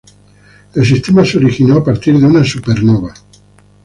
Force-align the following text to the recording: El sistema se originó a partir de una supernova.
El 0.73 0.83
sistema 0.83 1.23
se 1.23 1.37
originó 1.37 1.75
a 1.77 1.83
partir 1.83 2.17
de 2.17 2.25
una 2.25 2.43
supernova. 2.43 3.13